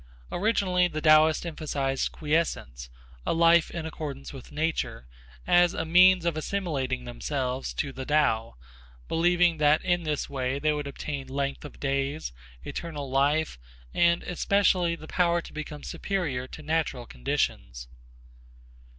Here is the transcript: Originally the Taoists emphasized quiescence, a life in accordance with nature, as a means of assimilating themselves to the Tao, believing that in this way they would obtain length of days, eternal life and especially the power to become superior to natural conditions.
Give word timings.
Originally 0.31 0.87
the 0.87 0.99
Taoists 0.99 1.45
emphasized 1.45 2.11
quiescence, 2.11 2.89
a 3.23 3.35
life 3.35 3.69
in 3.69 3.85
accordance 3.85 4.33
with 4.33 4.51
nature, 4.51 5.05
as 5.45 5.75
a 5.75 5.85
means 5.85 6.25
of 6.25 6.35
assimilating 6.35 7.05
themselves 7.05 7.71
to 7.71 7.93
the 7.93 8.03
Tao, 8.03 8.55
believing 9.07 9.57
that 9.57 9.85
in 9.85 10.01
this 10.01 10.27
way 10.27 10.57
they 10.57 10.73
would 10.73 10.87
obtain 10.87 11.27
length 11.27 11.63
of 11.63 11.79
days, 11.79 12.33
eternal 12.63 13.11
life 13.11 13.59
and 13.93 14.23
especially 14.23 14.95
the 14.95 15.05
power 15.07 15.39
to 15.39 15.53
become 15.53 15.83
superior 15.83 16.47
to 16.47 16.63
natural 16.63 17.05
conditions. 17.05 17.87